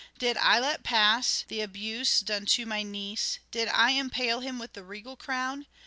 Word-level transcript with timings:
Did 0.17 0.35
I 0.37 0.57
let 0.57 0.81
pass 0.81 1.45
the 1.47 1.61
abuse 1.61 2.21
done 2.21 2.47
to 2.47 2.65
my 2.65 2.81
niece? 2.81 3.37
Did 3.51 3.67
I 3.67 3.91
impale 3.91 4.39
him 4.39 4.57
with 4.57 4.73
the 4.73 4.83
regal 4.83 5.15
crown 5.15 5.67